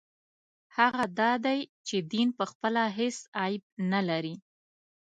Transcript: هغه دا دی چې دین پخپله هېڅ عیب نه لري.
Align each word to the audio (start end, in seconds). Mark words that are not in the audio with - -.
هغه 0.77 1.05
دا 1.19 1.31
دی 1.45 1.59
چې 1.87 1.97
دین 2.13 2.27
پخپله 2.39 2.83
هېڅ 2.97 3.17
عیب 3.41 3.63
نه 3.91 3.99
لري. 4.09 4.35